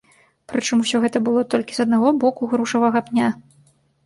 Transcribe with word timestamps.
Прычым 0.53 0.79
усё 0.83 1.01
гэта 1.03 1.21
было 1.27 1.43
толькі 1.51 1.73
з 1.77 1.85
аднаго 1.89 2.09
боку 2.25 2.49
грушавага 2.55 2.99
пня. 3.13 3.29